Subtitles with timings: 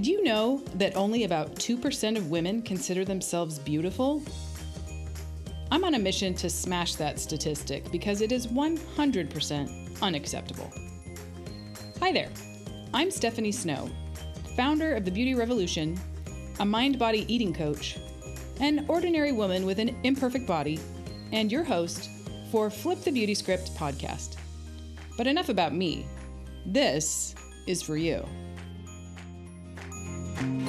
[0.00, 4.22] Did you know that only about 2% of women consider themselves beautiful?
[5.70, 10.72] I'm on a mission to smash that statistic because it is 100% unacceptable.
[11.98, 12.30] Hi there,
[12.94, 13.90] I'm Stephanie Snow,
[14.56, 16.00] founder of the Beauty Revolution,
[16.60, 17.98] a mind body eating coach,
[18.58, 20.80] an ordinary woman with an imperfect body,
[21.32, 22.08] and your host
[22.50, 24.36] for Flip the Beauty Script podcast.
[25.18, 26.06] But enough about me.
[26.64, 27.34] This
[27.66, 28.26] is for you.
[30.40, 30.64] Welcome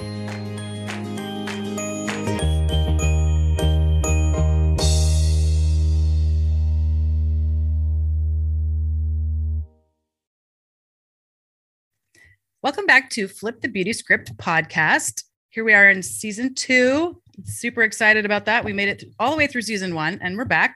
[12.85, 15.23] back to Flip the Beauty Script podcast.
[15.51, 17.21] Here we are in season two.
[17.45, 18.65] Super excited about that.
[18.65, 20.75] We made it all the way through season one and we're back.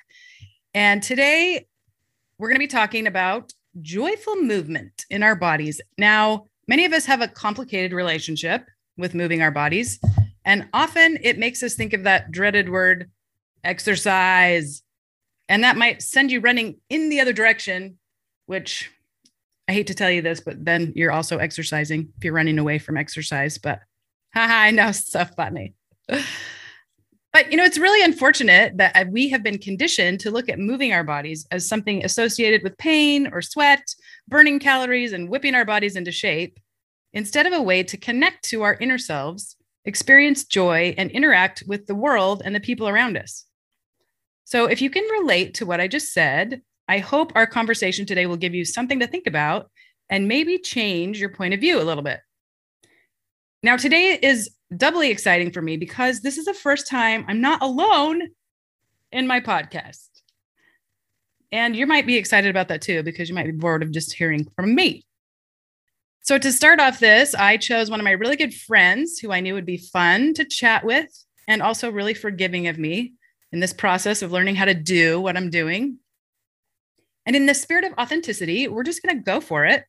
[0.73, 1.67] And today
[2.39, 3.51] we're going to be talking about
[3.81, 5.81] joyful movement in our bodies.
[5.97, 9.99] Now, many of us have a complicated relationship with moving our bodies,
[10.45, 13.09] and often it makes us think of that dreaded word
[13.63, 14.83] exercise.
[15.49, 17.97] And that might send you running in the other direction,
[18.45, 18.91] which
[19.67, 22.79] I hate to tell you this, but then you're also exercising if you're running away
[22.79, 23.57] from exercise.
[23.57, 23.81] But
[24.33, 25.73] haha, I know, so funny.
[26.07, 30.93] But you know, it's really unfortunate that we have been conditioned to look at moving
[30.93, 33.83] our bodies as something associated with pain or sweat,
[34.27, 36.57] burning calories, and whipping our bodies into shape,
[37.15, 41.87] instead of a way to connect to our inner selves, experience joy, and interact with
[41.87, 43.45] the world and the people around us.
[44.43, 48.27] So, if you can relate to what I just said, I hope our conversation today
[48.27, 49.71] will give you something to think about
[50.07, 52.19] and maybe change your point of view a little bit.
[53.63, 57.63] Now, today is doubly exciting for me because this is the first time I'm not
[57.63, 58.21] alone
[59.11, 60.09] in my podcast.
[61.51, 64.13] And you might be excited about that too, because you might be bored of just
[64.13, 65.05] hearing from me.
[66.25, 69.41] So, to start off this, I chose one of my really good friends who I
[69.41, 71.07] knew would be fun to chat with
[71.47, 73.13] and also really forgiving of me
[73.51, 75.99] in this process of learning how to do what I'm doing.
[77.27, 79.83] And in the spirit of authenticity, we're just going to go for it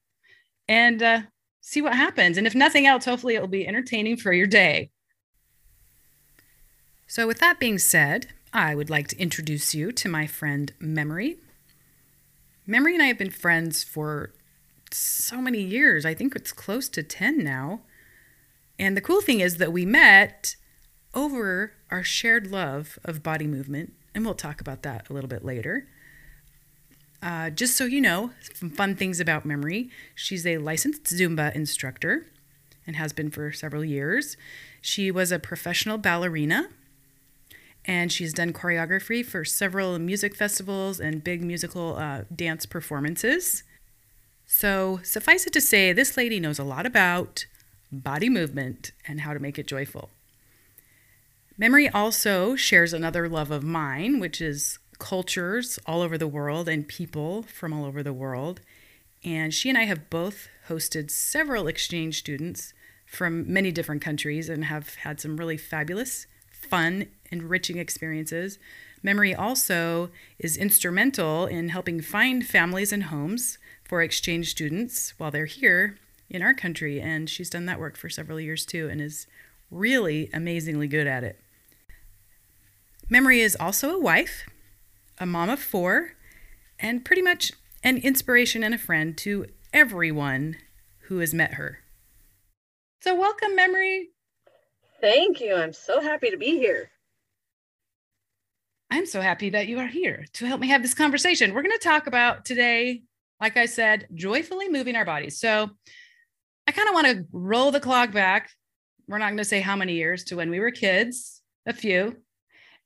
[0.69, 1.21] and uh,
[1.63, 2.37] see what happens.
[2.37, 4.91] And if nothing else, hopefully it will be entertaining for your day.
[7.07, 11.39] So, with that being said, I would like to introduce you to my friend Memory.
[12.67, 14.35] Memory and I have been friends for
[14.97, 16.05] so many years.
[16.05, 17.81] I think it's close to 10 now.
[18.79, 20.57] And the cool thing is that we met
[21.15, 23.95] over our shared love of body movement.
[24.15, 25.89] And we'll talk about that a little bit later.
[27.23, 29.91] Uh, just so you know, some fun things about Memory.
[30.15, 32.27] She's a licensed Zumba instructor
[32.87, 34.37] and has been for several years.
[34.81, 36.69] She was a professional ballerina
[37.87, 43.63] and she's done choreography for several music festivals and big musical uh, dance performances.
[44.67, 47.47] So, suffice it to say, this lady knows a lot about
[47.93, 50.11] body movement and how to make it joyful.
[51.57, 56.89] Memory also shares another love of mine, which is cultures all over the world and
[56.89, 58.61] people from all over the world.
[59.23, 62.75] And she and I have both hosted several exchange students
[63.07, 68.59] from many different countries and have had some really fabulous, fun, enriching experiences.
[69.01, 70.11] Memory also
[70.41, 73.59] is instrumental in helping find families and homes
[73.89, 75.99] for exchange students while they're here
[76.29, 77.01] in our country.
[77.01, 79.27] And she's done that work for several years too and is
[79.71, 81.41] really amazingly good at it.
[83.09, 84.45] Memory is also a wife
[85.19, 86.13] a mom of four,
[86.79, 87.53] and pretty much
[87.83, 90.57] an inspiration and a friend to everyone
[91.03, 91.79] who has met her.
[93.03, 94.09] So, welcome, Memory.
[95.01, 95.55] Thank you.
[95.55, 96.91] I'm so happy to be here.
[98.91, 101.55] I'm so happy that you are here to help me have this conversation.
[101.55, 103.03] We're going to talk about today,
[103.41, 105.39] like I said, joyfully moving our bodies.
[105.39, 105.71] So,
[106.67, 108.51] I kind of want to roll the clock back.
[109.07, 112.17] We're not going to say how many years to when we were kids, a few.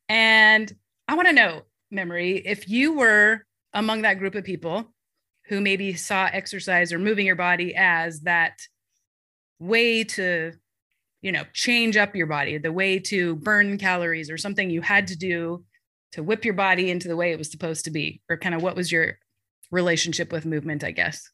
[0.09, 0.71] And
[1.09, 4.93] I want to know memory, if you were among that group of people
[5.47, 8.59] who maybe saw exercise or moving your body as that
[9.59, 10.53] way to
[11.23, 15.07] you know change up your body the way to burn calories or something you had
[15.09, 15.63] to do
[16.13, 18.63] to whip your body into the way it was supposed to be or kind of
[18.63, 19.19] what was your
[19.71, 21.31] relationship with movement i guess?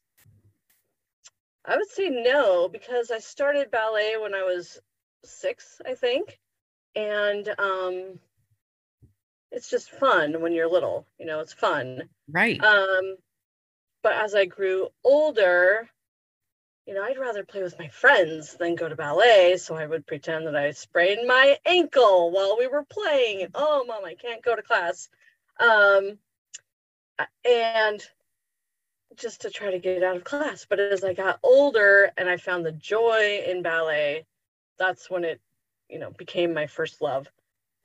[1.65, 4.79] I would say no because i started ballet when i was
[5.23, 6.39] six i think.
[6.95, 8.19] And um
[9.51, 12.03] it's just fun when you're little you know it's fun.
[12.29, 12.63] Right.
[12.63, 13.15] Um
[14.03, 15.89] but as i grew older
[16.85, 19.57] you know i'd rather play with my friends than go to ballet.
[19.57, 23.47] So i would pretend that i sprained my ankle while we were playing.
[23.53, 25.09] Oh mom i can't go to class.
[25.59, 26.19] Um
[27.43, 28.01] and
[29.17, 32.37] just to try to get out of class but as i got older and i
[32.37, 34.25] found the joy in ballet
[34.77, 35.41] that's when it,
[35.89, 37.27] you know, became my first love.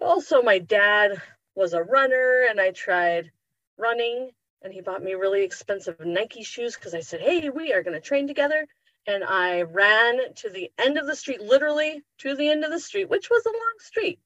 [0.00, 1.20] Also, my dad
[1.54, 3.30] was a runner and I tried
[3.78, 4.30] running
[4.62, 7.94] and he bought me really expensive Nike shoes because I said, Hey, we are going
[7.94, 8.66] to train together.
[9.06, 12.78] And I ran to the end of the street, literally to the end of the
[12.78, 14.20] street, which was a long street.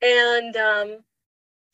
[0.00, 0.98] And um,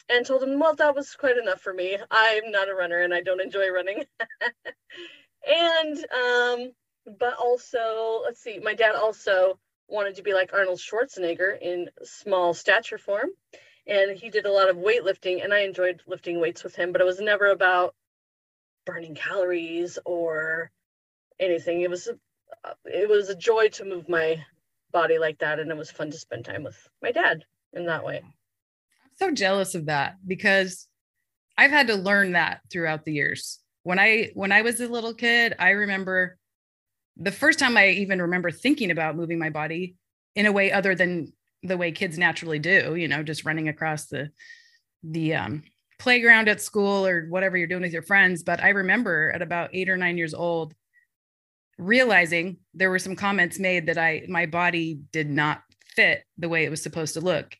[0.08, 1.96] and told him, well, that was quite enough for me.
[2.10, 4.04] I'm not a runner and I don't enjoy running.
[5.46, 6.72] and um,
[7.18, 9.58] but also, let's see, my dad also
[9.88, 13.28] wanted to be like Arnold Schwarzenegger in small stature form.
[13.86, 17.00] And he did a lot of weightlifting, and I enjoyed lifting weights with him, but
[17.00, 17.96] it was never about
[18.86, 20.70] burning calories or
[21.40, 21.80] anything.
[21.80, 22.08] It was
[22.84, 24.44] it was a joy to move my
[24.92, 28.04] body like that, and it was fun to spend time with my dad in that
[28.04, 28.22] way.
[29.18, 30.88] So jealous of that because
[31.56, 33.58] I've had to learn that throughout the years.
[33.84, 36.38] When I when I was a little kid, I remember
[37.16, 39.96] the first time I even remember thinking about moving my body
[40.34, 41.32] in a way other than
[41.62, 44.30] the way kids naturally do, you know, just running across the
[45.02, 45.62] the um,
[45.98, 48.42] playground at school or whatever you're doing with your friends.
[48.42, 50.74] But I remember at about eight or nine years old,
[51.78, 55.62] realizing there were some comments made that I my body did not
[55.94, 57.54] fit the way it was supposed to look,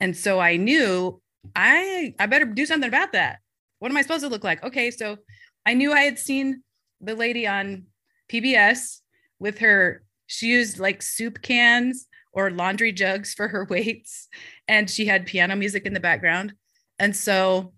[0.00, 1.20] and so I knew
[1.54, 3.38] I I better do something about that.
[3.78, 4.62] What am I supposed to look like?
[4.64, 5.18] Okay, so
[5.64, 6.62] I knew I had seen
[7.00, 7.84] the lady on
[8.30, 9.00] PBS
[9.38, 14.28] with her, she used like soup cans or laundry jugs for her weights.
[14.66, 16.54] And she had piano music in the background.
[16.98, 17.72] And so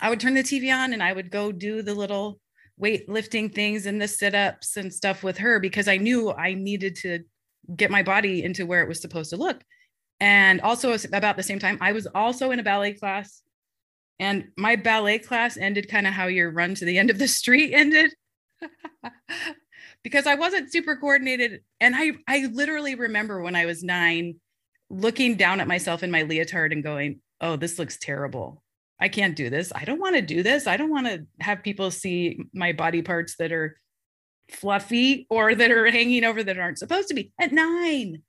[0.00, 2.40] I would turn the TV on and I would go do the little
[2.80, 6.94] weightlifting things and the sit ups and stuff with her because I knew I needed
[6.96, 7.20] to
[7.74, 9.62] get my body into where it was supposed to look.
[10.20, 13.42] And also, about the same time, I was also in a ballet class.
[14.18, 17.28] And my ballet class ended kind of how your run to the end of the
[17.28, 18.12] street ended.
[20.02, 21.60] because I wasn't super coordinated.
[21.80, 24.36] And I, I literally remember when I was nine
[24.90, 28.62] looking down at myself in my leotard and going, oh, this looks terrible.
[29.00, 29.72] I can't do this.
[29.74, 30.66] I don't want to do this.
[30.66, 33.78] I don't want to have people see my body parts that are
[34.50, 38.22] fluffy or that are hanging over that aren't supposed to be at nine,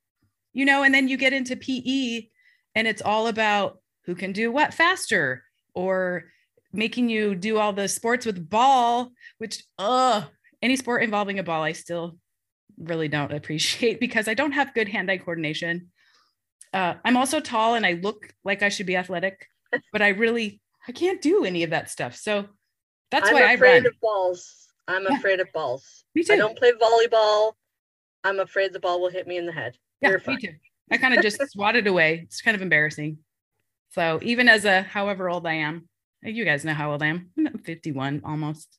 [0.54, 2.28] you know, and then you get into PE
[2.76, 5.44] and it's all about who can do what faster
[5.74, 6.26] or
[6.72, 10.24] making you do all the sports with ball, which, uh,
[10.62, 12.18] any sport involving a ball, I still
[12.78, 15.90] really don't appreciate because I don't have good hand eye coordination.
[16.74, 19.48] Uh, I'm also tall and I look like I should be athletic,
[19.92, 22.16] but I really, I can't do any of that stuff.
[22.16, 22.46] So
[23.12, 24.68] that's why I'm why I afraid of balls.
[24.88, 25.18] I'm Yeah.
[25.18, 26.04] afraid of balls.
[26.16, 26.34] Me too.
[26.34, 27.54] I don't play volleyball.
[28.24, 29.78] I'm afraid the ball will hit me in the head.
[30.02, 30.54] Yeah, me too.
[30.92, 32.22] I kind of just swatted away.
[32.24, 33.20] It's kind of embarrassing.
[33.92, 35.88] So even as a however old I am,
[36.22, 37.30] you guys know how old I am.
[37.38, 38.78] I'm 51 almost.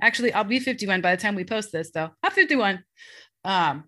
[0.00, 2.10] Actually, I'll be 51 by the time we post this, though.
[2.22, 2.82] I'm 51.
[3.44, 3.84] Um,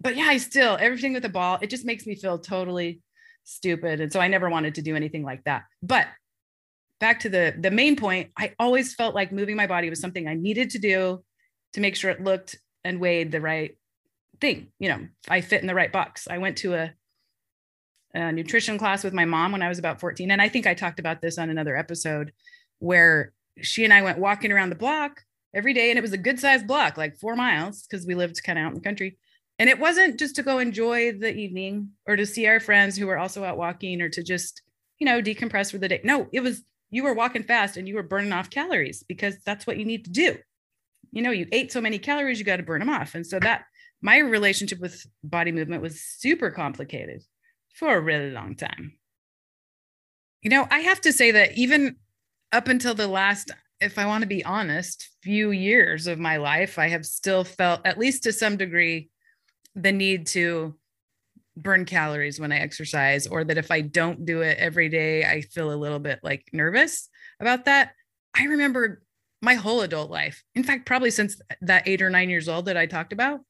[0.00, 3.02] but yeah, I still everything with the ball, it just makes me feel totally
[3.44, 4.00] stupid.
[4.00, 5.64] And so I never wanted to do anything like that.
[5.82, 6.06] But
[7.00, 10.28] back to the the main point, I always felt like moving my body was something
[10.28, 11.24] I needed to do
[11.72, 13.76] to make sure it looked and weighed the right
[14.40, 14.68] thing.
[14.78, 16.28] You know, I fit in the right box.
[16.28, 16.92] I went to a,
[18.14, 20.30] a nutrition class with my mom when I was about 14.
[20.30, 22.32] And I think I talked about this on another episode
[22.78, 25.22] where she and I went walking around the block
[25.54, 25.90] every day.
[25.90, 28.64] And it was a good sized block, like four miles, because we lived kind of
[28.64, 29.18] out in the country.
[29.58, 33.06] And it wasn't just to go enjoy the evening or to see our friends who
[33.06, 34.62] were also out walking or to just,
[34.98, 36.00] you know, decompress for the day.
[36.04, 39.66] No, it was you were walking fast and you were burning off calories because that's
[39.66, 40.38] what you need to do.
[41.10, 43.14] You know, you ate so many calories, you got to burn them off.
[43.14, 43.64] And so that
[44.00, 47.22] my relationship with body movement was super complicated
[47.74, 48.98] for a really long time.
[50.42, 51.96] You know, I have to say that even
[52.52, 53.50] up until the last,
[53.80, 57.80] if I want to be honest, few years of my life, I have still felt,
[57.84, 59.10] at least to some degree,
[59.74, 60.76] the need to
[61.56, 65.40] burn calories when I exercise, or that if I don't do it every day, I
[65.40, 67.08] feel a little bit like nervous
[67.40, 67.92] about that.
[68.34, 69.02] I remember
[69.42, 72.76] my whole adult life, in fact, probably since that eight or nine years old that
[72.76, 73.40] I talked about,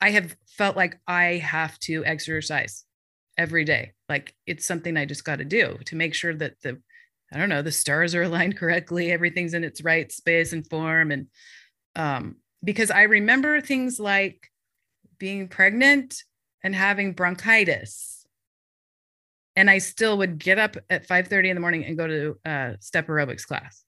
[0.00, 2.84] I have felt like I have to exercise
[3.36, 3.92] every day.
[4.08, 6.80] Like it's something I just got to do to make sure that the,
[7.32, 11.10] I don't know, the stars are aligned correctly, everything's in its right space and form.
[11.10, 11.26] And
[11.96, 14.50] um, because I remember things like
[15.18, 16.22] being pregnant
[16.62, 18.26] and having bronchitis.
[19.56, 22.38] And I still would get up at 5 30 in the morning and go to
[22.44, 23.82] uh, step aerobics class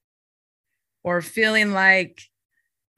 [1.04, 2.22] or feeling like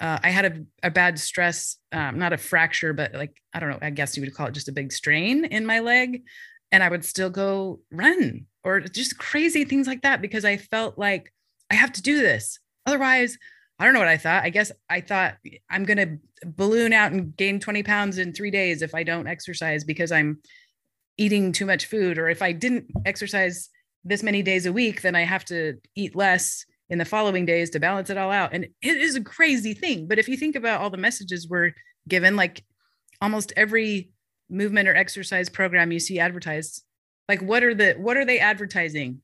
[0.02, 3.71] uh, I had a, a bad stress, um, not a fracture, but like, I don't
[3.71, 6.25] know, I guess you would call it just a big strain in my leg.
[6.73, 10.99] And I would still go run or just crazy things like that because I felt
[10.99, 11.32] like
[11.71, 12.59] I have to do this.
[12.85, 13.38] Otherwise,
[13.78, 14.42] I don't know what I thought.
[14.42, 15.37] I guess I thought
[15.71, 19.28] I'm going to balloon out and gain 20 pounds in three days if I don't
[19.28, 20.40] exercise because I'm
[21.16, 22.18] eating too much food.
[22.18, 23.68] Or if I didn't exercise
[24.04, 27.71] this many days a week, then I have to eat less in the following days
[27.71, 28.51] to balance it all out.
[28.53, 30.07] And it is a crazy thing.
[30.07, 31.73] But if you think about all the messages we're
[32.09, 32.65] given, like
[33.21, 34.11] almost every
[34.51, 36.85] movement or exercise program you see advertised,
[37.29, 39.21] like what are the what are they advertising?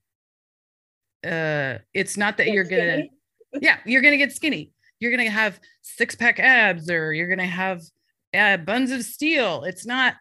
[1.27, 3.03] Uh it's not that you're gonna
[3.61, 4.71] yeah, you're gonna get skinny.
[5.01, 7.83] You're gonna have six pack abs or you're gonna have
[8.35, 9.65] uh, buns of steel.
[9.65, 10.15] It's not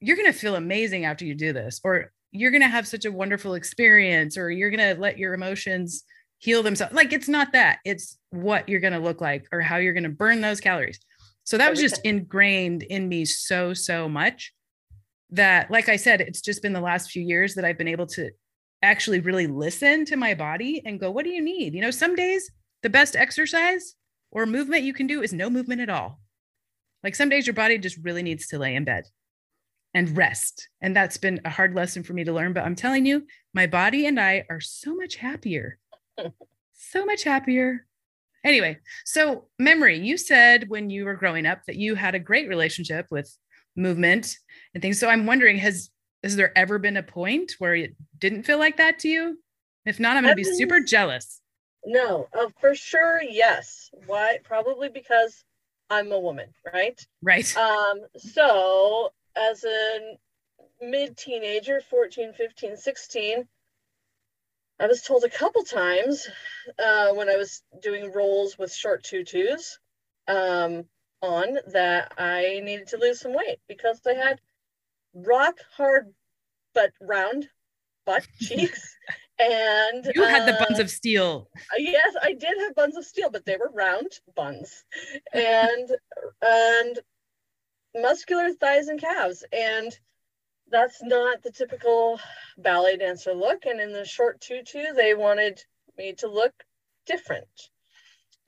[0.00, 3.12] you're gonna feel amazing after you do this, or you're going to have such a
[3.12, 6.04] wonderful experience or you're going to let your emotions
[6.40, 6.94] heal themselves.
[6.94, 10.04] Like it's not that, it's what you're going to look like or how you're going
[10.04, 10.98] to burn those calories.
[11.44, 14.52] So that was just ingrained in me so, so much
[15.30, 18.06] that, like I said, it's just been the last few years that I've been able
[18.08, 18.30] to
[18.82, 21.74] actually really listen to my body and go, what do you need?
[21.74, 22.50] You know, some days
[22.82, 23.94] the best exercise
[24.30, 26.20] or movement you can do is no movement at all.
[27.04, 29.04] Like some days your body just really needs to lay in bed
[29.92, 30.68] and rest.
[30.80, 32.52] And that's been a hard lesson for me to learn.
[32.52, 35.78] But I'm telling you, my body and I are so much happier.
[36.72, 37.86] So much happier.
[38.44, 42.48] Anyway, so memory, you said when you were growing up that you had a great
[42.48, 43.36] relationship with
[43.76, 44.36] movement
[44.74, 44.98] and things.
[44.98, 45.90] So I'm wondering, has
[46.22, 49.38] has there ever been a point where it didn't feel like that to you?
[49.86, 51.40] If not, I'm going to be super jealous.
[51.86, 53.90] No, uh, for sure, yes.
[54.06, 54.38] Why?
[54.44, 55.44] Probably because
[55.88, 57.00] I'm a woman, right?
[57.22, 57.56] Right.
[57.56, 58.00] Um.
[58.16, 60.16] So as a
[60.82, 63.48] mid teenager, 14, 15, 16,
[64.80, 66.26] I was told a couple times
[66.78, 69.78] uh, when I was doing roles with short tutus
[70.26, 70.84] um,
[71.20, 74.40] on that I needed to lose some weight because I had
[75.14, 76.14] rock hard
[76.72, 77.48] but round
[78.06, 78.96] butt cheeks.
[79.38, 81.50] and you had uh, the buns uh, of steel.
[81.76, 84.84] Yes, I did have buns of steel, but they were round buns.
[85.34, 85.90] And
[86.40, 86.98] and
[87.94, 89.44] muscular thighs and calves.
[89.52, 89.92] And
[90.70, 92.20] that's not the typical
[92.56, 93.66] ballet dancer look.
[93.66, 95.62] And in the short tutu, they wanted
[95.98, 96.52] me to look
[97.06, 97.48] different.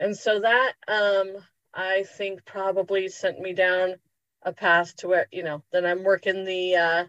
[0.00, 1.36] And so that um,
[1.74, 3.96] I think probably sent me down
[4.42, 7.04] a path to where, you know, then I'm working the uh,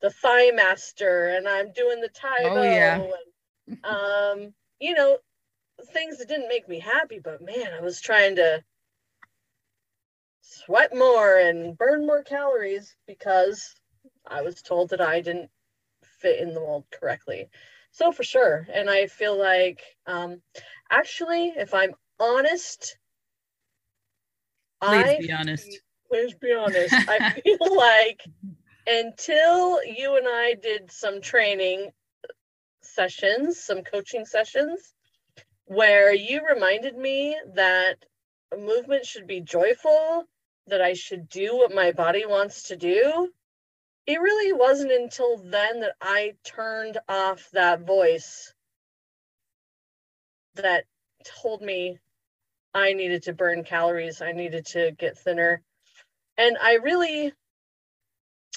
[0.00, 2.56] the thigh master and I'm doing the Bo.
[2.56, 3.06] Oh, yeah.
[3.66, 5.18] And, um, you know,
[5.92, 8.62] things that didn't make me happy, but man, I was trying to
[10.40, 13.74] sweat more and burn more calories because
[14.26, 15.50] I was told that I didn't
[16.20, 17.48] fit in the mold correctly.
[17.90, 18.66] So for sure.
[18.72, 20.42] And I feel like um
[20.90, 22.98] actually if I'm honest,
[24.82, 25.80] please I, be honest.
[26.10, 26.94] Please be honest.
[27.08, 28.20] I feel like
[28.86, 31.90] until you and I did some training
[32.82, 34.94] sessions, some coaching sessions,
[35.66, 37.96] where you reminded me that
[38.56, 40.24] movement should be joyful
[40.66, 43.30] that I should do what my body wants to do,
[44.06, 48.52] it really wasn't until then that I turned off that voice
[50.56, 50.84] that
[51.24, 51.98] told me
[52.74, 55.62] I needed to burn calories, I needed to get thinner.
[56.36, 57.32] And I really,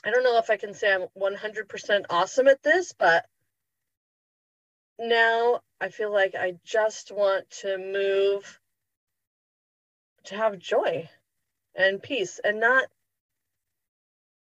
[0.03, 3.25] I don't know if I can say I'm 100% awesome at this, but
[4.99, 8.59] now I feel like I just want to move
[10.25, 11.09] to have joy
[11.75, 12.87] and peace and not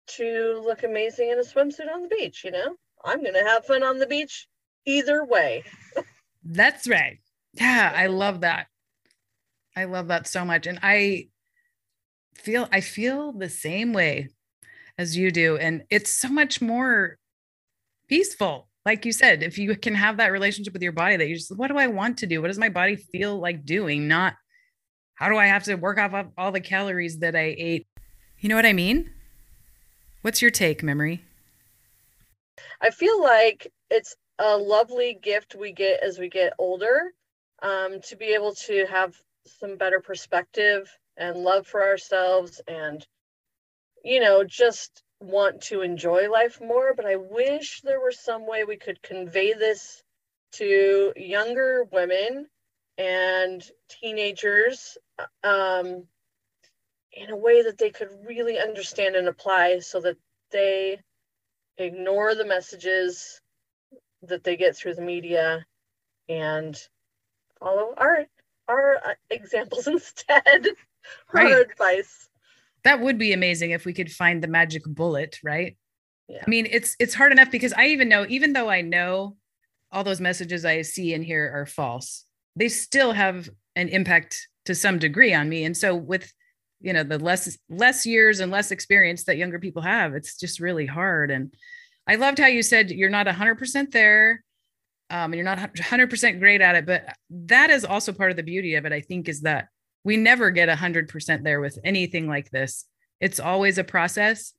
[0.07, 2.77] to look amazing in a swimsuit on the beach, you know?
[3.05, 4.49] I'm going to have fun on the beach
[4.85, 5.65] either way.
[6.45, 7.19] That's right.
[7.55, 8.67] Yeah, I love that.
[9.77, 11.29] I love that so much and I
[12.35, 14.31] feel I feel the same way
[14.99, 17.19] as you do and it's so much more
[18.09, 18.69] peaceful.
[18.87, 21.55] Like you said, if you can have that relationship with your body that you just
[21.57, 22.41] what do I want to do?
[22.41, 24.09] What does my body feel like doing?
[24.09, 24.35] Not
[25.15, 27.87] how do I have to work off of all the calories that I ate?
[28.39, 29.11] You know what I mean?
[30.27, 31.23] What's your take, Memory?
[32.81, 37.13] I feel like it's a lovely gift we get as we get older
[37.63, 39.15] um, to be able to have
[39.61, 43.07] some better perspective and love for ourselves and,
[44.03, 46.93] you know, just want to enjoy life more.
[46.93, 50.03] But I wish there were some way we could convey this
[50.55, 52.49] to younger women
[52.99, 54.99] and teenagers
[55.45, 56.09] um,
[57.17, 60.17] in a way that they could really understand and apply so that
[60.53, 60.99] they
[61.79, 63.41] ignore the messages
[64.23, 65.65] that they get through the media
[66.29, 66.81] and
[67.59, 68.25] follow our
[68.69, 70.69] our uh, examples instead
[71.33, 71.53] right.
[71.53, 72.29] our advice
[72.85, 75.77] that would be amazing if we could find the magic bullet right
[76.29, 76.43] yeah.
[76.47, 79.37] i mean it's it's hard enough because i even know even though i know
[79.93, 82.25] all those messages i see and hear are false
[82.57, 85.65] they still have an impact to some degree on me.
[85.65, 86.33] And so with
[86.81, 90.61] you know the less less years and less experience that younger people have, it's just
[90.61, 91.31] really hard.
[91.31, 91.53] And
[92.07, 94.43] I loved how you said you're not 100% there.
[95.09, 98.43] Um, and you're not 100% great at it, but that is also part of the
[98.43, 98.93] beauty of it.
[98.93, 99.69] I think is that
[100.03, 102.87] we never get 100% there with anything like this.
[103.21, 104.53] It's always a process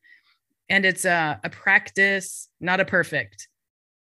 [0.69, 3.47] and it's a, a practice, not a perfect.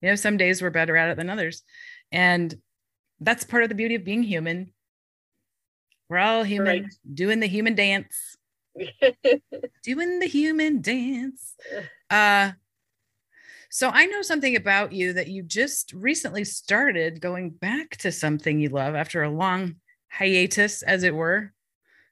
[0.02, 1.64] You know, some days we're better at it than others.
[2.12, 2.54] And
[3.20, 4.74] that's part of the beauty of being human.
[6.10, 6.94] We're all human, right.
[7.14, 8.36] doing the human dance.
[9.84, 11.56] doing the human dance.
[12.10, 12.54] Uh
[13.70, 18.60] so I know something about you that you just recently started going back to something
[18.60, 19.76] you love after a long
[20.08, 21.54] hiatus, as it were.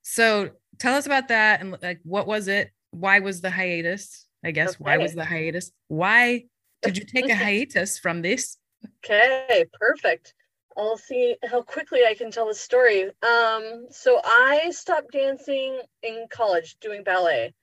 [0.04, 2.70] So tell us about that and like what was it?
[2.92, 4.28] Why was the hiatus?
[4.44, 4.84] I guess okay.
[4.84, 5.72] why was the hiatus?
[5.88, 6.46] Why
[6.84, 8.58] did you take a hiatus from this?
[9.04, 10.36] Okay, perfect.
[10.78, 13.06] I'll see how quickly I can tell the story.
[13.06, 17.54] Um, so I stopped dancing in college doing ballet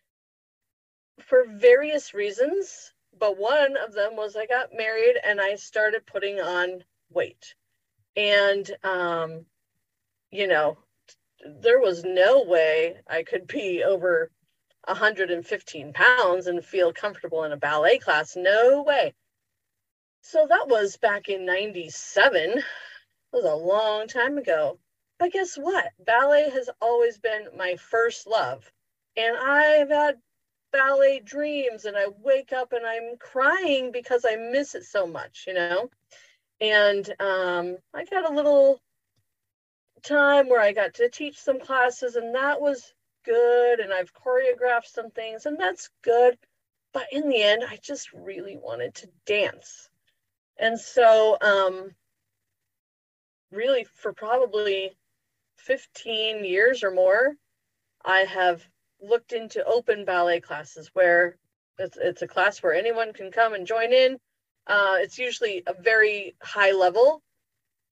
[1.20, 6.40] for various reasons, but one of them was I got married and I started putting
[6.40, 7.54] on weight.
[8.16, 9.46] And um,
[10.30, 10.76] you know,
[11.46, 14.30] there was no way I could be over
[14.86, 18.34] 115 pounds and feel comfortable in a ballet class.
[18.34, 19.14] No way.
[20.22, 22.62] So that was back in 97.
[23.34, 24.78] Was a long time ago.
[25.18, 25.86] But guess what?
[25.98, 28.70] Ballet has always been my first love.
[29.16, 30.18] And I've had
[30.72, 35.46] ballet dreams and I wake up and I'm crying because I miss it so much,
[35.48, 35.90] you know?
[36.60, 38.80] And um, I got a little
[40.04, 43.80] time where I got to teach some classes, and that was good.
[43.80, 46.38] And I've choreographed some things, and that's good.
[46.92, 49.88] But in the end, I just really wanted to dance.
[50.56, 51.90] And so, um,
[53.54, 54.96] really, for probably
[55.58, 57.34] 15 years or more,
[58.04, 58.62] I have
[59.00, 61.36] looked into open ballet classes where
[61.78, 64.18] it's, it's a class where anyone can come and join in.
[64.66, 67.22] Uh, it's usually a very high level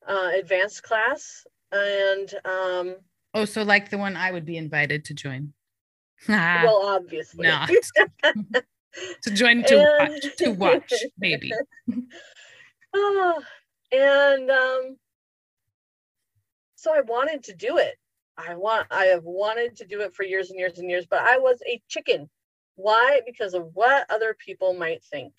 [0.07, 2.96] uh, advanced class and um
[3.35, 5.53] oh so like the one i would be invited to join.
[6.29, 7.48] Well obviously.
[7.48, 7.68] Not
[9.22, 10.12] to join to and...
[10.12, 11.53] watch to watch maybe.
[12.94, 13.42] Oh,
[13.92, 14.96] and um
[16.83, 17.97] so i wanted to do it
[18.37, 21.21] i want i have wanted to do it for years and years and years but
[21.21, 22.29] i was a chicken
[22.77, 25.33] why because of what other people might think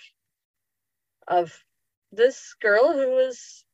[1.27, 1.63] of
[2.11, 3.65] this girl who was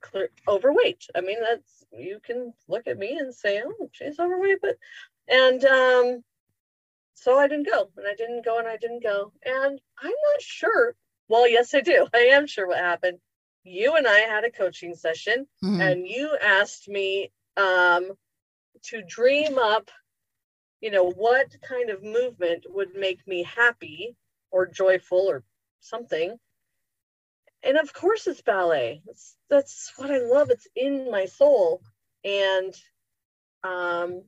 [0.00, 1.06] clear, overweight.
[1.14, 4.76] I mean, that's you can look at me and say, "Oh, she's overweight," but
[5.28, 6.24] and um,
[7.14, 10.40] so I didn't go, and I didn't go, and I didn't go, and I'm not
[10.40, 10.94] sure.
[11.28, 12.06] Well, yes, I do.
[12.14, 13.18] I am sure what happened.
[13.64, 15.80] You and I had a coaching session, mm-hmm.
[15.80, 18.12] and you asked me um,
[18.84, 19.90] to dream up,
[20.80, 24.16] you know, what kind of movement would make me happy
[24.50, 25.42] or joyful or
[25.80, 26.36] something.
[27.62, 29.02] And of course it's ballet.
[29.06, 30.50] That's that's what i love.
[30.50, 31.80] It's in my soul.
[32.22, 32.74] And
[33.62, 34.22] um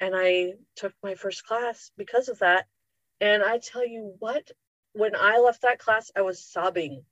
[0.00, 2.66] and i took my first class because of that.
[3.20, 4.50] And i tell you what
[4.92, 7.04] when i left that class i was sobbing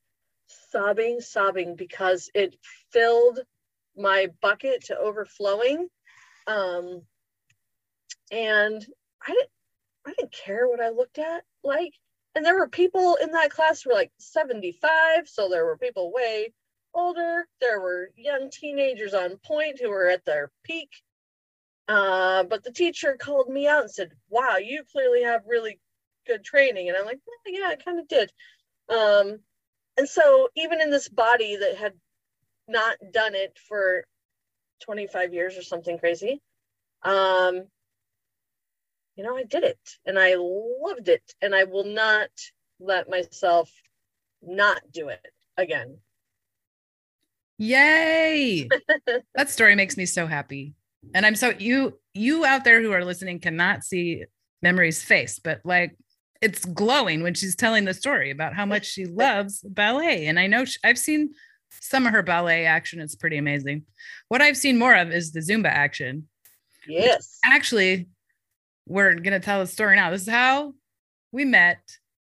[0.47, 2.57] sobbing sobbing because it
[2.91, 3.41] filled
[3.97, 5.89] my bucket to overflowing.
[6.47, 7.03] Um
[8.31, 8.87] and
[9.27, 9.51] i didn't
[10.07, 11.93] i didn't care what i looked at like
[12.35, 16.11] and there were people in that class who were like 75 so there were people
[16.13, 16.53] way
[16.95, 17.47] older.
[17.61, 20.91] There were young teenagers on point who were at their peak.
[21.87, 25.79] Uh, but the teacher called me out and said wow you clearly have really
[26.27, 26.89] good training.
[26.89, 28.33] And i'm like well, yeah i kind of did.
[28.89, 29.41] Um,
[29.97, 31.93] and so even in this body that had
[32.69, 34.05] not done it for
[34.83, 36.41] 25 years or something crazy
[37.05, 37.65] um,
[39.17, 42.31] you know, I did it and I loved it and I will not
[42.81, 43.71] let myself
[44.43, 45.25] not do it
[45.57, 45.99] again.
[47.59, 48.69] Yay.
[49.35, 50.75] that story makes me so happy.
[51.15, 54.25] And I'm so you you out there who are listening cannot see
[54.63, 55.97] Memory's face, but like
[56.45, 60.27] it's glowing when she's telling the story about how much she loves ballet.
[60.27, 61.33] And I know she, I've seen
[61.81, 63.01] some of her ballet action.
[63.01, 63.85] It's pretty amazing.
[64.29, 66.29] What I've seen more of is the Zumba action.
[66.87, 67.39] Yes.
[67.47, 68.09] Actually,
[68.87, 70.11] we're going to tell the story now.
[70.11, 70.75] This is how
[71.33, 71.81] we met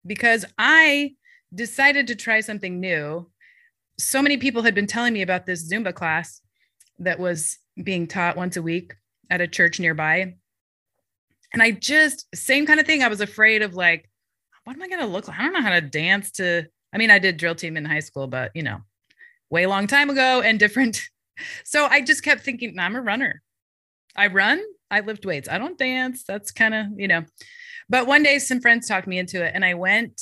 [0.06, 1.16] because I
[1.56, 3.28] decided to try something new.
[3.98, 6.42] So many people had been telling me about this Zumba class
[7.00, 8.94] that was being taught once a week
[9.32, 10.36] at a church nearby.
[11.54, 13.04] And I just, same kind of thing.
[13.04, 14.10] I was afraid of like,
[14.64, 15.40] what am I going to look like?
[15.40, 18.00] I don't know how to dance to, I mean, I did drill team in high
[18.00, 18.80] school, but you know,
[19.50, 21.02] way long time ago and different,
[21.64, 23.42] so I just kept thinking, I'm a runner.
[24.16, 25.50] I run, I lift weights.
[25.50, 26.24] I don't dance.
[26.24, 27.26] That's kind of, you know.
[27.90, 30.22] But one day some friends talked me into it and I went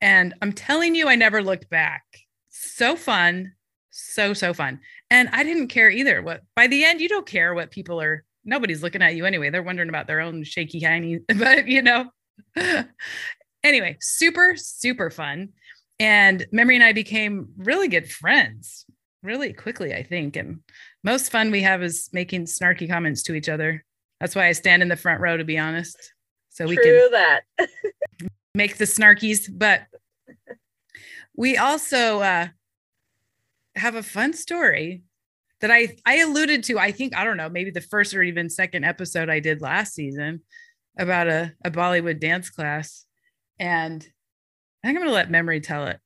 [0.00, 2.02] and I'm telling you, I never looked back.
[2.50, 3.52] So fun.
[3.90, 4.80] So, so fun.
[5.10, 6.22] And I didn't care either.
[6.22, 9.50] What by the end, you don't care what people are, nobody's looking at you anyway.
[9.50, 12.10] They're wondering about their own shaky hiney, but you know.
[13.62, 15.50] anyway, super, super fun.
[16.00, 18.86] And Memory and I became really good friends
[19.22, 20.36] really quickly, I think.
[20.36, 20.60] And
[21.04, 23.84] most fun we have is making snarky comments to each other.
[24.20, 25.96] That's why I stand in the front row, to be honest.
[26.50, 27.40] So we True can that.
[28.54, 29.48] make the snarkies.
[29.52, 29.82] But
[31.36, 32.48] we also uh,
[33.74, 35.02] have a fun story
[35.60, 36.78] that I I alluded to.
[36.78, 39.94] I think I don't know, maybe the first or even second episode I did last
[39.94, 40.42] season
[40.98, 43.04] about a, a Bollywood dance class,
[43.58, 44.02] and
[44.82, 45.98] I think I'm gonna let Memory tell it.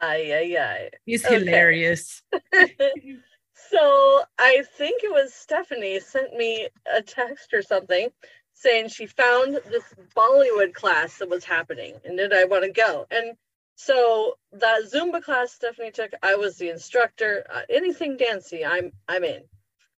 [0.00, 0.90] Aye, aye, aye.
[1.06, 1.38] He's Okay.
[1.38, 2.22] hilarious.
[2.32, 8.08] so I think it was Stephanie sent me a text or something
[8.54, 9.84] saying she found this
[10.16, 13.06] Bollywood class that was happening and did I want to go?
[13.10, 13.36] And
[13.74, 17.44] so that Zumba class Stephanie took, I was the instructor.
[17.52, 19.42] Uh, anything dancey, I'm I'm in.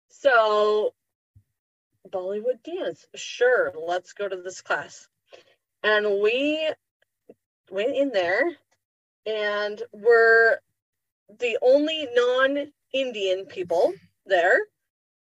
[0.08, 0.94] So
[2.08, 5.08] Bollywood dance, sure, let's go to this class.
[5.82, 6.68] And we
[7.70, 8.42] went in there
[9.26, 10.60] and were
[11.38, 13.94] the only non-Indian people
[14.26, 14.58] there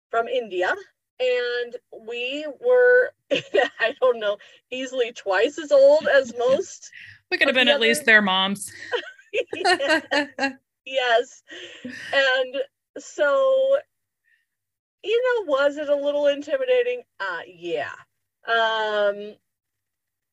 [0.10, 0.74] from India.
[1.20, 1.76] And
[2.08, 4.38] we were, I don't know,
[4.72, 6.92] easily twice as old as most.
[7.30, 8.72] We could have been at least their moms.
[10.86, 11.44] yes.
[12.14, 12.56] And
[12.98, 13.78] so,
[15.04, 17.04] you know, was it a little intimidating?
[17.20, 17.92] Uh yeah.
[18.48, 19.36] Um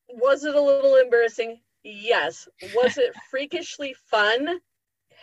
[0.08, 1.60] was it a little embarrassing?
[1.82, 2.48] Yes.
[2.74, 4.60] Was it freakishly fun?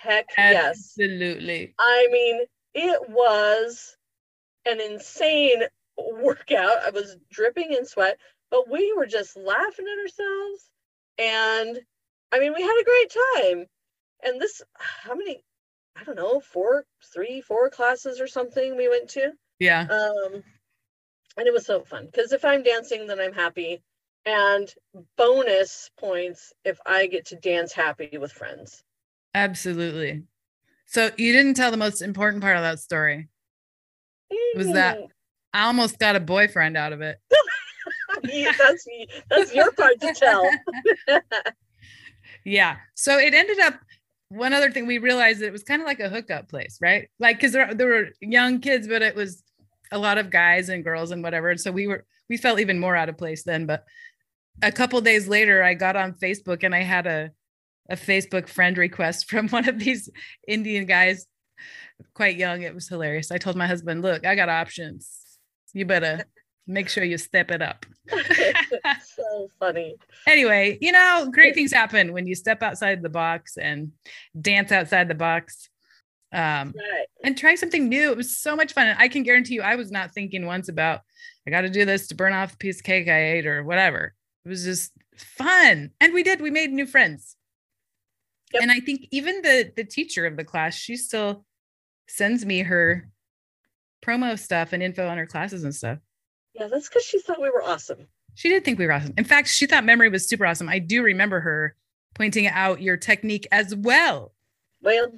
[0.02, 0.96] Heck yes.
[0.98, 1.74] Absolutely.
[1.80, 2.42] I mean,
[2.74, 3.96] it was
[4.66, 5.64] an insane
[5.98, 6.78] workout.
[6.86, 8.18] I was dripping in sweat,
[8.50, 10.71] but we were just laughing at ourselves.
[11.22, 11.80] And
[12.32, 13.66] I mean, we had a great time.
[14.24, 15.44] And this, how many,
[15.96, 19.32] I don't know, four, three, four classes or something we went to.
[19.60, 19.82] Yeah.
[19.82, 20.44] Um,
[21.38, 23.82] and it was so fun because if I'm dancing, then I'm happy.
[24.26, 24.72] And
[25.18, 28.84] bonus points if I get to dance happy with friends.
[29.34, 30.24] Absolutely.
[30.86, 33.30] So you didn't tell the most important part of that story.
[34.56, 35.08] Was that- Mm.
[35.54, 37.18] I almost got a boyfriend out of it.
[38.58, 38.88] That's
[39.30, 40.50] that's your part to tell.
[42.44, 42.78] Yeah.
[42.96, 43.76] So it ended up
[44.30, 47.10] one other thing we realized it was kind of like a hookup place, right?
[47.20, 49.44] Like because there, there were young kids, but it was
[49.92, 51.50] a lot of guys and girls and whatever.
[51.50, 53.66] And so we were we felt even more out of place then.
[53.66, 53.84] But
[54.62, 57.32] a couple days later, I got on Facebook and I had a
[57.90, 60.10] a Facebook friend request from one of these
[60.48, 61.28] Indian guys,
[62.14, 62.62] quite young.
[62.62, 63.32] It was hilarious.
[63.32, 65.10] I told my husband, "Look, I got options.
[65.74, 66.26] You better
[66.68, 67.86] make sure you step it up."
[69.06, 69.96] so funny.
[70.28, 73.92] anyway, you know, great things happen when you step outside the box and
[74.40, 75.70] dance outside the box.
[76.34, 77.08] Um, Right.
[77.26, 78.10] and try something new.
[78.12, 78.88] It was so much fun.
[78.88, 81.02] And I can guarantee you, I was not thinking once about,
[81.46, 83.66] I got to do this to burn off a piece of cake I ate or
[83.66, 84.14] whatever.
[84.46, 85.92] It was just fun.
[86.00, 87.36] And we did, we made new friends.
[88.54, 88.64] Yep.
[88.64, 91.46] And I think even the the teacher of the class, she still
[92.08, 93.10] sends me her
[94.06, 96.00] promo stuff and info on her classes and stuff.
[96.54, 98.08] Yeah, that's because she thought we were awesome.
[98.36, 99.14] She did think we were awesome.
[99.18, 100.70] In fact, she thought memory was super awesome.
[100.70, 101.76] I do remember her
[102.16, 104.34] pointing out your technique as well.
[104.82, 105.12] Well,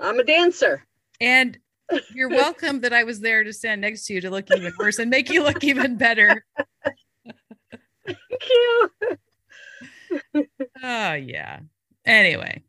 [0.00, 0.84] I'm a dancer.
[1.20, 1.58] And
[2.14, 4.98] you're welcome that I was there to stand next to you to look even worse
[4.98, 6.44] and make you look even better.
[8.06, 8.18] Thank
[8.48, 8.90] you.
[10.82, 11.60] Oh, yeah.
[12.04, 12.62] Anyway,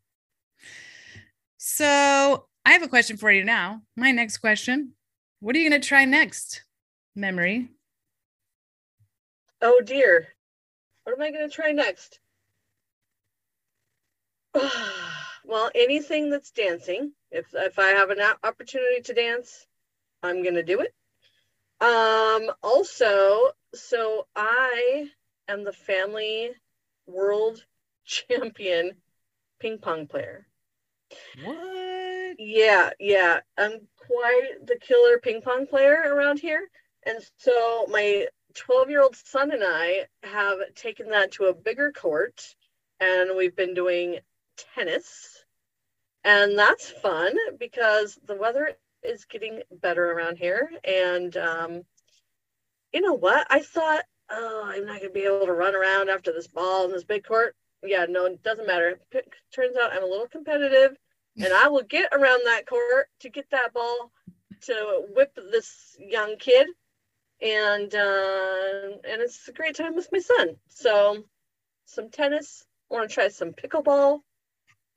[1.58, 3.82] so I have a question for you now.
[3.96, 4.94] My next question
[5.40, 6.64] What are you going to try next?
[7.16, 7.70] Memory.
[9.68, 10.28] Oh dear.
[11.04, 12.20] What am I going to try next?
[15.44, 17.14] well, anything that's dancing.
[17.32, 19.66] If if I have an opportunity to dance,
[20.22, 20.94] I'm going to do it.
[21.82, 25.10] Um also, so I
[25.48, 26.52] am the family
[27.08, 27.66] world
[28.06, 28.92] champion
[29.60, 30.46] ping pong player.
[31.44, 32.36] What?
[32.38, 33.40] Yeah, yeah.
[33.58, 36.70] I'm quite the killer ping pong player around here.
[37.02, 41.92] And so my 12 year old son and I have taken that to a bigger
[41.92, 42.56] court
[43.00, 44.20] and we've been doing
[44.76, 45.44] tennis.
[46.24, 48.72] And that's fun because the weather
[49.04, 50.72] is getting better around here.
[50.84, 51.84] And um,
[52.92, 53.46] you know what?
[53.50, 56.86] I thought, oh, I'm not going to be able to run around after this ball
[56.86, 57.56] in this big court.
[57.84, 59.00] Yeah, no, it doesn't matter.
[59.54, 60.98] Turns out I'm a little competitive
[61.38, 64.12] and I will get around that court to get that ball
[64.62, 66.68] to whip this young kid,
[67.42, 70.56] and uh, and it's a great time with my son.
[70.70, 71.24] So
[71.86, 72.66] some tennis.
[72.92, 74.20] I want to try some pickleball.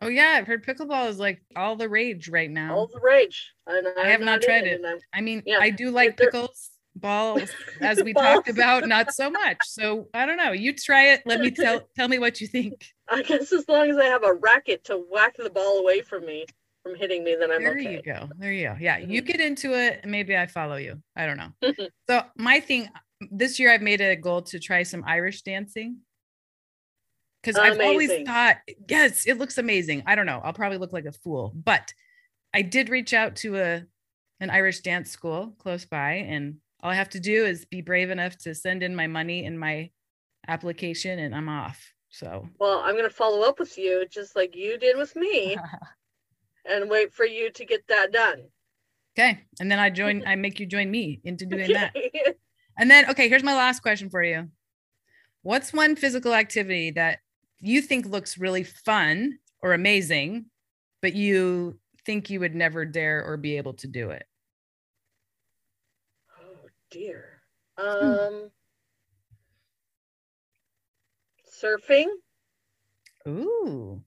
[0.01, 2.74] Oh yeah, I've heard pickleball is like all the rage right now.
[2.77, 3.53] All the rage.
[3.66, 4.77] And I have I'm not tried it.
[4.77, 8.27] and I'm- mean, Yeah, I do like pickles, balls, as we Balls.
[8.27, 9.59] talked about, not so much.
[9.64, 10.53] So I don't know.
[10.53, 11.22] You try it.
[11.27, 12.92] Let me tell tell me what you think.
[13.09, 16.24] I guess as long as I have a racket to whack the ball away from
[16.27, 16.44] me
[16.88, 17.92] from hitting me, then I'm there okay.
[17.92, 18.29] you go.
[18.38, 18.77] There you go.
[18.81, 19.27] Yeah, you Mhm.
[19.27, 20.05] get into it.
[20.05, 21.03] Maybe I follow you.
[21.16, 21.53] I don't know.
[22.09, 22.88] so my thing
[23.31, 25.98] this year, I've made it a goal to try some Irish dancing.
[27.42, 28.57] Because I've always thought,
[28.88, 30.03] yes, it looks amazing.
[30.07, 30.40] I don't know.
[30.42, 31.92] I'll probably look like a fool, but
[32.53, 33.85] I did reach out to a
[34.40, 38.11] an Irish dance school close by, and all I have to do is be brave
[38.11, 39.90] enough to send in my money and my
[40.46, 41.92] application, and I'm off.
[42.11, 45.57] So Well, I'm going to follow up with you just like you did with me
[46.69, 48.45] and wait for you to get that done.
[49.17, 50.23] okay, and then I join.
[50.27, 51.95] I make you join me into doing that.
[52.79, 54.49] And then, okay, here's my last question for you.
[55.43, 57.19] What's one physical activity that
[57.61, 60.47] you think looks really fun or amazing,
[61.03, 64.25] but you think you would never dare or be able to do it?
[66.41, 67.43] Oh dear.
[67.77, 68.51] Um
[71.61, 72.07] surfing,
[73.27, 74.03] Ooh.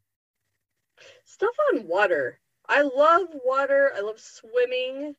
[1.26, 2.40] stuff on water.
[2.72, 3.92] I love water.
[3.94, 5.14] I love swimming.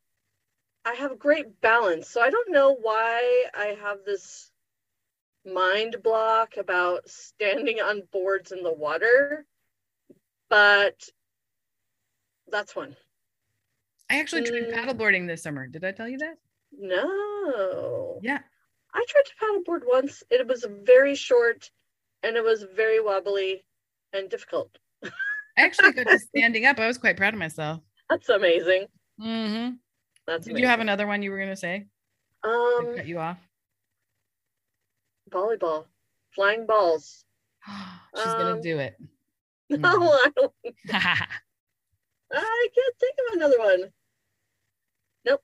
[0.87, 2.09] I have great balance.
[2.09, 4.51] So I don't know why I have this
[5.45, 9.45] mind block about standing on boards in the water,
[10.49, 10.95] but
[12.49, 12.97] that's one.
[14.09, 14.73] I actually tried Mm.
[14.73, 15.67] paddleboarding this summer.
[15.67, 16.39] Did I tell you that?
[16.73, 18.19] No.
[18.23, 18.41] Yeah.
[18.95, 20.23] I tried to paddleboard once.
[20.31, 21.71] It was very short
[22.23, 23.65] and it was very wobbly
[24.15, 24.79] and difficult.
[25.57, 26.79] I actually got to standing up.
[26.79, 27.81] I was quite proud of myself.
[28.09, 28.87] That's amazing.
[29.21, 29.75] Mm-hmm.
[30.27, 31.87] That's Did you have another one you were going to say?
[32.45, 33.39] Um cut you off.
[35.31, 35.85] volleyball,
[36.35, 37.25] flying balls.
[38.17, 38.97] She's going Um, to do it.
[39.71, 40.53] No, I don't.
[40.93, 43.91] I can't think of another one.
[45.25, 45.41] Nope.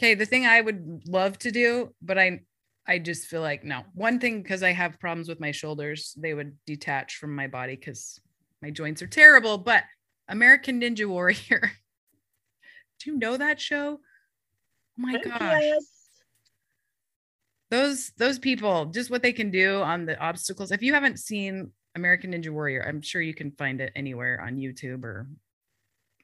[0.00, 2.42] Okay, the thing I would love to do, but I
[2.86, 3.82] I just feel like no.
[3.94, 7.74] One thing because I have problems with my shoulders, they would detach from my body
[7.74, 8.20] because
[8.62, 9.58] my joints are terrible.
[9.58, 9.84] But
[10.28, 11.60] American Ninja Warrior.
[13.00, 14.00] Do you know that show?
[14.00, 14.00] Oh
[14.96, 15.62] my gosh.
[15.62, 15.84] Yes.
[17.70, 20.72] Those those people, just what they can do on the obstacles.
[20.72, 24.56] If you haven't seen American Ninja Warrior, I'm sure you can find it anywhere on
[24.56, 25.28] YouTube or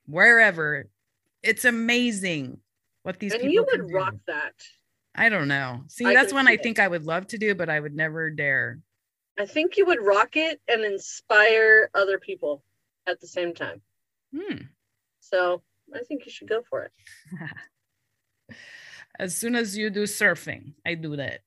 [0.06, 0.88] wherever.
[1.42, 2.58] It's amazing
[3.02, 3.94] what these And people you can would do.
[3.94, 4.54] rock that.
[5.14, 5.82] I don't know.
[5.88, 6.62] See, I that's one I it.
[6.62, 8.80] think I would love to do, but I would never dare.
[9.38, 12.62] I think you would rock it and inspire other people
[13.06, 13.80] at the same time.
[14.34, 14.56] Hmm.
[15.20, 15.62] So
[15.94, 18.56] I think you should go for it.
[19.18, 21.42] As soon as you do surfing, I do that.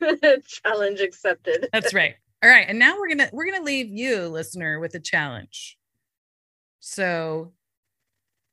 [0.46, 1.68] Challenge accepted.
[1.72, 2.14] That's right.
[2.42, 5.78] All right, and now we're gonna we're gonna leave you, listener, with a challenge.
[6.78, 7.54] So,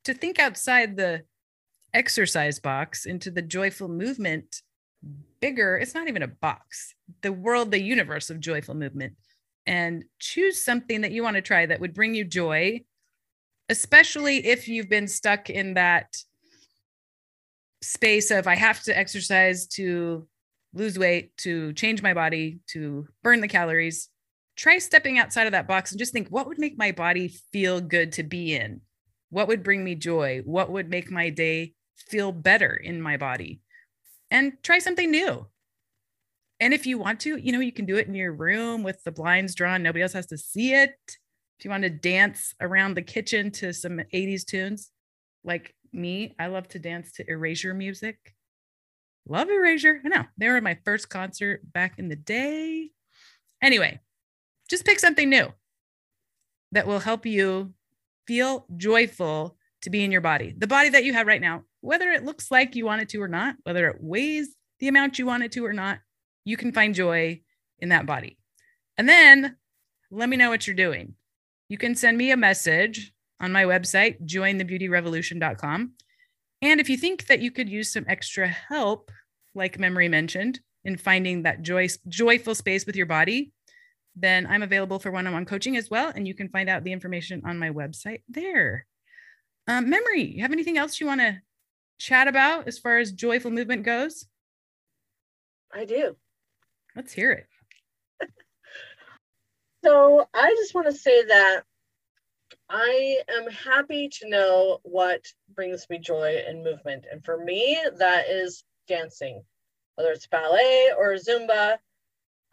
[0.04, 1.24] to think outside the
[1.92, 4.62] exercise box into the joyful movement,
[5.42, 5.76] bigger.
[5.76, 6.94] It's not even a box.
[7.20, 9.14] The world, the universe of joyful movement,
[9.66, 12.80] and choose something that you want to try that would bring you joy,
[13.68, 16.16] especially if you've been stuck in that
[17.82, 20.26] space of I have to exercise to
[20.72, 24.08] lose weight, to change my body, to burn the calories.
[24.56, 27.80] Try stepping outside of that box and just think what would make my body feel
[27.80, 28.80] good to be in?
[29.30, 30.42] What would bring me joy?
[30.44, 33.61] What would make my day feel better in my body?
[34.32, 35.46] And try something new.
[36.58, 39.04] And if you want to, you know, you can do it in your room with
[39.04, 39.82] the blinds drawn.
[39.82, 40.96] Nobody else has to see it.
[41.58, 44.90] If you want to dance around the kitchen to some 80s tunes,
[45.44, 48.34] like me, I love to dance to erasure music.
[49.28, 50.00] Love Erasure.
[50.02, 52.90] I know they were my first concert back in the day.
[53.60, 54.00] Anyway,
[54.68, 55.52] just pick something new
[56.72, 57.74] that will help you
[58.26, 62.10] feel joyful to be in your body, the body that you have right now, whether
[62.10, 65.26] it looks like you want it to or not, whether it weighs the amount you
[65.26, 65.98] want it to or not,
[66.44, 67.40] you can find joy
[67.80, 68.38] in that body.
[68.96, 69.56] And then
[70.10, 71.14] let me know what you're doing.
[71.68, 75.92] You can send me a message on my website, jointhebeautyrevolution.com.
[76.62, 79.10] And if you think that you could use some extra help,
[79.54, 83.52] like Memory mentioned, in finding that joy, joyful space with your body,
[84.14, 86.12] then I'm available for one on one coaching as well.
[86.14, 88.86] And you can find out the information on my website there.
[89.66, 91.40] Um, Memory, you have anything else you want to
[92.02, 94.26] chat about as far as joyful movement goes?
[95.72, 96.16] I do.
[96.96, 97.46] Let's hear it.
[99.84, 101.62] So I just want to say that
[102.68, 107.04] I am happy to know what brings me joy and movement.
[107.10, 109.42] And for me, that is dancing,
[109.96, 111.78] whether it's ballet or Zumba.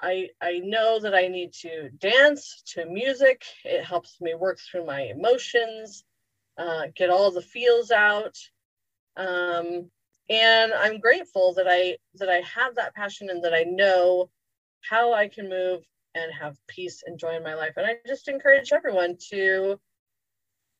[0.01, 3.43] I, I know that I need to dance to music.
[3.63, 6.03] It helps me work through my emotions,
[6.57, 8.35] uh, get all the feels out.
[9.17, 9.89] Um,
[10.29, 14.29] and I'm grateful that I that I have that passion and that I know
[14.81, 15.83] how I can move
[16.15, 17.73] and have peace and joy in my life.
[17.77, 19.79] And I just encourage everyone to,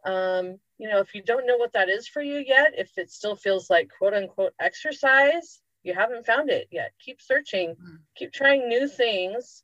[0.06, 3.12] um, you know, if you don't know what that is for you yet, if it
[3.12, 6.92] still feels like quote unquote exercise, you haven't found it yet.
[7.00, 7.98] Keep searching, mm.
[8.16, 9.64] keep trying new things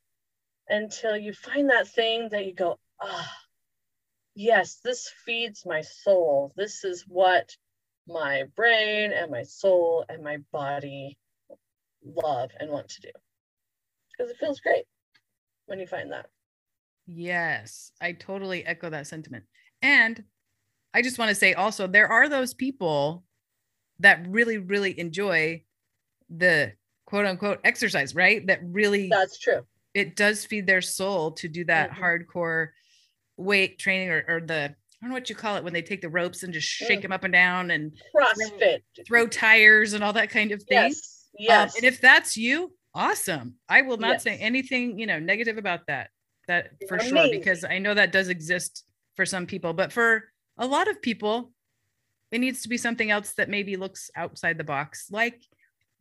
[0.67, 3.41] until you find that thing that you go, ah, oh,
[4.36, 6.54] yes, this feeds my soul.
[6.56, 7.56] This is what
[8.08, 11.18] my brain and my soul and my body
[12.04, 13.10] love and want to do
[14.12, 14.86] because it feels great
[15.65, 16.28] when you find that.
[17.08, 19.44] Yes, I totally echo that sentiment.
[19.82, 20.24] And
[20.94, 23.24] I just want to say also, there are those people
[24.00, 25.63] that really, really enjoy
[26.30, 26.74] the
[27.06, 28.46] quote unquote exercise, right?
[28.48, 29.62] That really, that's true.
[29.94, 32.04] It does feed their soul to do that mm-hmm.
[32.04, 32.70] hardcore
[33.38, 36.10] weight training or, or the, don't know what you call it when they take the
[36.10, 37.04] ropes and just shake mm.
[37.04, 40.89] them up and down and CrossFit, throw, tires and all that kind of thing.
[40.89, 41.28] Yes.
[41.38, 41.76] Yes.
[41.76, 43.56] Um, and if that's you, awesome.
[43.70, 44.24] I will not yes.
[44.24, 46.10] say anything, you know, negative about that.
[46.48, 48.84] That for sure, because I know that does exist
[49.15, 50.26] for some people, but for
[50.58, 51.52] a lot of people,
[52.32, 55.41] it needs to be something else that maybe looks outside the box, like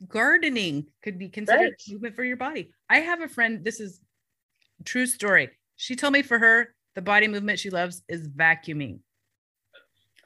[0.07, 1.83] gardening could be considered right.
[1.89, 2.71] movement for your body.
[2.91, 4.01] I have a friend, this is
[4.85, 5.51] true story.
[5.77, 9.01] She told me for her, the body movement she loves is vacuuming.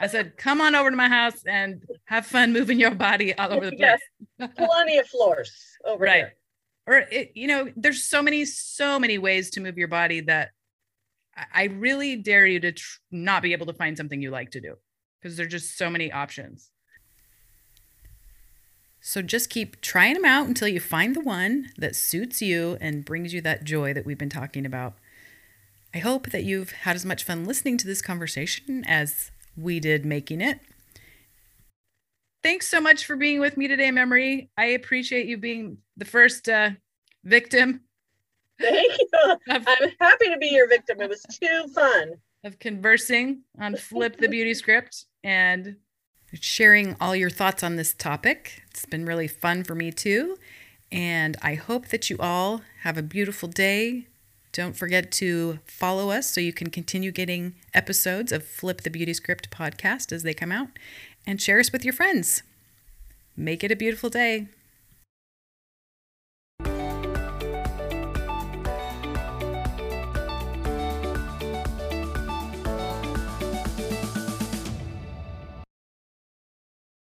[0.00, 3.52] I said, come on over to my house and have fun moving your body all
[3.52, 4.00] over the place.
[4.38, 4.50] Yes.
[4.56, 5.50] Plenty of floors
[5.84, 6.16] over right.
[6.16, 6.34] Here
[6.88, 10.50] or it, you know there's so many so many ways to move your body that
[11.54, 14.60] i really dare you to tr- not be able to find something you like to
[14.60, 14.74] do
[15.20, 16.70] because there's just so many options
[19.00, 23.04] so just keep trying them out until you find the one that suits you and
[23.04, 24.94] brings you that joy that we've been talking about
[25.98, 30.06] i hope that you've had as much fun listening to this conversation as we did
[30.06, 30.60] making it
[32.42, 34.50] thanks so much for being with me today, Memory.
[34.56, 36.70] I appreciate you being the first uh,
[37.24, 37.82] victim.
[38.60, 39.08] Thank you.
[39.50, 41.00] Of, I'm happy to be your victim.
[41.00, 42.14] It was too fun.
[42.44, 45.76] Of conversing on Flip the Beauty Script and
[46.32, 48.62] sharing all your thoughts on this topic.
[48.70, 50.38] It's been really fun for me too.
[50.90, 54.06] And I hope that you all have a beautiful day.
[54.58, 59.14] Don't forget to follow us so you can continue getting episodes of Flip the Beauty
[59.14, 60.70] Script podcast as they come out
[61.24, 62.42] and share us with your friends.
[63.36, 64.48] Make it a beautiful day.